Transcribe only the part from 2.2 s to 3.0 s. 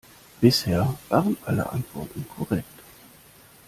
korrekt.